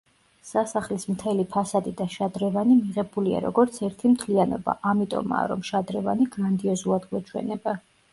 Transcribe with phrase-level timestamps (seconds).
[0.51, 7.77] სასახლის მთელი ფასადი და შადრევანი მიღებულია, როგორც ერთი მთლიანობა, ამიტომაა, რომ შადრევანი გრანდიოზულად გვეჩვენება.